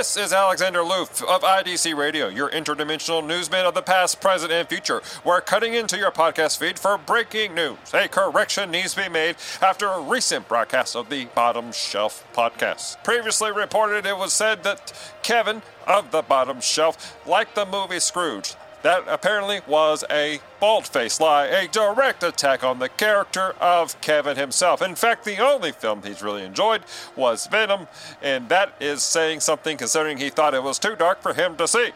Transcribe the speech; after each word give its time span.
This 0.00 0.16
is 0.16 0.32
Alexander 0.32 0.82
Loof 0.82 1.22
of 1.24 1.42
IDC 1.42 1.94
Radio, 1.94 2.28
your 2.28 2.48
interdimensional 2.48 3.22
newsman 3.22 3.66
of 3.66 3.74
the 3.74 3.82
past, 3.82 4.18
present, 4.18 4.50
and 4.50 4.66
future. 4.66 5.02
We're 5.26 5.42
cutting 5.42 5.74
into 5.74 5.98
your 5.98 6.10
podcast 6.10 6.56
feed 6.56 6.78
for 6.78 6.96
breaking 6.96 7.54
news. 7.54 7.76
A 7.92 8.08
correction 8.08 8.70
needs 8.70 8.94
to 8.94 9.02
be 9.02 9.08
made 9.10 9.36
after 9.60 9.88
a 9.88 10.00
recent 10.00 10.48
broadcast 10.48 10.96
of 10.96 11.10
the 11.10 11.26
Bottom 11.34 11.70
Shelf 11.72 12.26
podcast. 12.32 13.04
Previously 13.04 13.52
reported, 13.52 14.06
it 14.06 14.16
was 14.16 14.32
said 14.32 14.62
that 14.62 14.90
Kevin 15.22 15.60
of 15.86 16.12
the 16.12 16.22
Bottom 16.22 16.62
Shelf 16.62 17.18
liked 17.26 17.54
the 17.54 17.66
movie 17.66 18.00
Scrooge. 18.00 18.54
That 18.82 19.04
apparently 19.06 19.60
was 19.66 20.04
a 20.10 20.40
bald 20.58 20.86
faced 20.86 21.20
lie, 21.20 21.46
a 21.46 21.68
direct 21.68 22.22
attack 22.22 22.64
on 22.64 22.78
the 22.78 22.88
character 22.88 23.54
of 23.60 24.00
Kevin 24.00 24.36
himself. 24.36 24.80
In 24.80 24.94
fact, 24.94 25.24
the 25.24 25.38
only 25.38 25.72
film 25.72 26.02
he's 26.02 26.22
really 26.22 26.42
enjoyed 26.42 26.82
was 27.14 27.46
Venom, 27.46 27.88
and 28.22 28.48
that 28.48 28.72
is 28.80 29.02
saying 29.02 29.40
something 29.40 29.76
considering 29.76 30.16
he 30.16 30.30
thought 30.30 30.54
it 30.54 30.62
was 30.62 30.78
too 30.78 30.96
dark 30.96 31.20
for 31.20 31.34
him 31.34 31.56
to 31.56 31.68
see. 31.68 31.90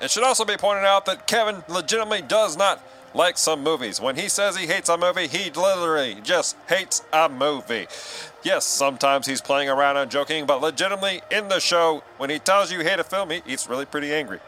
It 0.00 0.10
should 0.10 0.24
also 0.24 0.44
be 0.44 0.56
pointed 0.56 0.84
out 0.84 1.06
that 1.06 1.26
Kevin 1.28 1.62
legitimately 1.68 2.22
does 2.22 2.56
not 2.56 2.82
like 3.14 3.38
some 3.38 3.62
movies. 3.62 4.00
When 4.00 4.16
he 4.16 4.28
says 4.28 4.56
he 4.56 4.66
hates 4.66 4.88
a 4.88 4.98
movie, 4.98 5.28
he 5.28 5.50
literally 5.50 6.16
just 6.22 6.56
hates 6.68 7.02
a 7.12 7.28
movie. 7.28 7.86
Yes, 8.42 8.64
sometimes 8.64 9.26
he's 9.26 9.40
playing 9.40 9.68
around 9.68 9.96
and 9.96 10.10
joking, 10.10 10.46
but 10.46 10.60
legitimately 10.60 11.22
in 11.30 11.48
the 11.48 11.60
show, 11.60 12.02
when 12.16 12.30
he 12.30 12.38
tells 12.38 12.72
you 12.72 12.78
he 12.80 12.84
hate 12.84 12.98
a 12.98 13.04
film, 13.04 13.30
he, 13.30 13.42
he's 13.46 13.68
really 13.68 13.86
pretty 13.86 14.12
angry. 14.12 14.40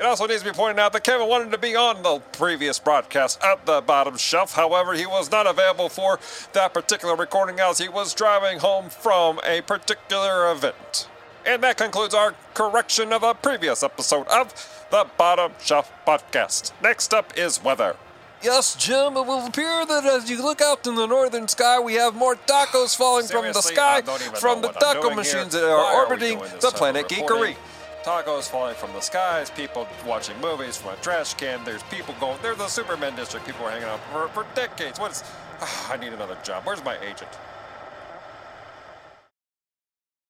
It 0.00 0.06
also 0.06 0.26
needs 0.26 0.42
to 0.42 0.48
be 0.48 0.54
pointed 0.54 0.80
out 0.80 0.94
that 0.94 1.04
Kevin 1.04 1.28
wanted 1.28 1.52
to 1.52 1.58
be 1.58 1.76
on 1.76 2.02
the 2.02 2.20
previous 2.32 2.78
broadcast 2.78 3.38
at 3.44 3.66
the 3.66 3.82
bottom 3.82 4.16
shelf. 4.16 4.54
However, 4.54 4.94
he 4.94 5.04
was 5.04 5.30
not 5.30 5.46
available 5.46 5.90
for 5.90 6.18
that 6.54 6.72
particular 6.72 7.14
recording 7.14 7.60
as 7.60 7.76
he 7.76 7.86
was 7.86 8.14
driving 8.14 8.60
home 8.60 8.88
from 8.88 9.40
a 9.46 9.60
particular 9.60 10.50
event. 10.50 11.06
And 11.44 11.62
that 11.62 11.76
concludes 11.76 12.14
our 12.14 12.34
correction 12.54 13.12
of 13.12 13.22
a 13.22 13.34
previous 13.34 13.82
episode 13.82 14.26
of 14.28 14.54
the 14.90 15.06
Bottom 15.18 15.52
Shelf 15.62 15.92
Podcast. 16.06 16.72
Next 16.82 17.12
up 17.12 17.36
is 17.36 17.62
weather. 17.62 17.96
Yes, 18.42 18.76
Jim, 18.76 19.18
it 19.18 19.26
will 19.26 19.46
appear 19.46 19.84
that 19.84 20.06
as 20.06 20.30
you 20.30 20.42
look 20.42 20.62
out 20.62 20.86
in 20.86 20.94
the 20.94 21.04
northern 21.04 21.46
sky, 21.46 21.78
we 21.78 21.92
have 21.94 22.14
more 22.14 22.36
tacos 22.36 22.96
falling 22.96 23.26
from 23.26 23.52
the 23.52 23.60
sky 23.60 23.96
I 23.96 24.00
don't 24.00 24.22
even 24.22 24.34
from 24.36 24.62
the 24.62 24.68
taco 24.68 25.10
machines 25.14 25.52
here. 25.52 25.60
that 25.60 25.70
are 25.70 25.76
Why 25.76 26.04
orbiting 26.08 26.38
this 26.38 26.64
the 26.64 26.70
planet? 26.70 27.06
Geekery. 27.06 27.56
Tacos 28.04 28.48
falling 28.48 28.74
from 28.74 28.92
the 28.94 29.00
skies, 29.00 29.50
people 29.50 29.86
watching 30.06 30.38
movies 30.40 30.76
from 30.76 30.94
a 30.94 30.96
trash 30.96 31.34
can. 31.34 31.62
There's 31.64 31.82
people 31.84 32.14
going. 32.18 32.38
There's 32.40 32.56
the 32.56 32.66
Superman 32.66 33.14
district. 33.14 33.44
People 33.44 33.66
are 33.66 33.70
hanging 33.70 33.88
out 33.88 34.00
for, 34.10 34.28
for 34.28 34.46
decades. 34.54 34.98
What 34.98 35.12
is? 35.12 35.24
I 35.90 35.98
need 35.98 36.14
another 36.14 36.38
job. 36.42 36.64
Where's 36.64 36.82
my 36.82 36.98
agent? 37.00 37.28